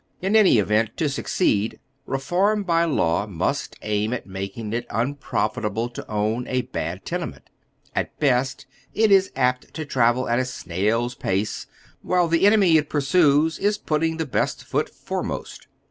[0.19, 5.89] In any event, to succeed, reform by law must aim at mak ing it unprofitable
[5.89, 7.51] to own a bad tenement.
[7.95, 11.67] At best, it is apt to travel at a snail's pace,
[12.01, 15.67] while the enemy it pursues is putting the best foot foremost.